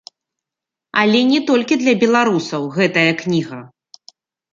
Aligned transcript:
Але 1.01 1.19
не 1.31 1.39
толькі 1.49 1.77
для 1.81 1.93
беларусаў 2.05 2.63
гэтая 2.79 3.07
кніга. 3.21 3.59